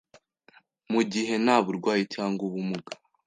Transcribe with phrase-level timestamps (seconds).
[0.93, 2.91] mu gihe nta burwayi cyangwa ubumuga